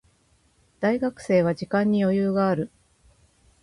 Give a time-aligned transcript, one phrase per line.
[0.79, 2.71] 大学生は時間に余裕がある。